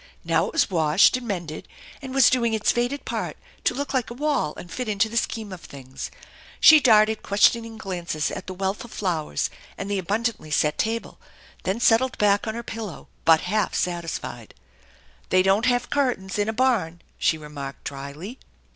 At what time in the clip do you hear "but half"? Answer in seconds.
13.25-13.75